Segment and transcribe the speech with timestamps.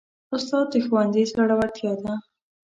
[0.35, 2.13] استاد د ښوونځي زړورتیا ده.